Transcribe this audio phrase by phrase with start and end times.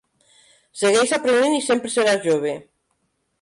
[0.79, 2.55] Segueix aprenent i sempre seràs jove.